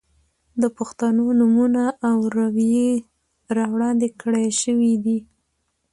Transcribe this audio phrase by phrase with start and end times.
[0.61, 2.91] د پښتنو نومونه او روئيې
[3.55, 5.17] را وړاندې کړے شوې دي.